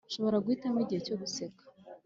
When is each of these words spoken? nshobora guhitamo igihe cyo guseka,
nshobora 0.07 0.41
guhitamo 0.43 0.77
igihe 0.83 0.99
cyo 1.05 1.15
guseka, 1.21 1.63